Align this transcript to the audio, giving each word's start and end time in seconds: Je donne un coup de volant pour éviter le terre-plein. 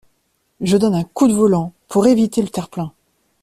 Je 0.61 0.77
donne 0.77 0.95
un 0.95 1.03
coup 1.03 1.27
de 1.27 1.33
volant 1.33 1.73
pour 1.87 2.07
éviter 2.07 2.41
le 2.41 2.47
terre-plein. 2.49 2.91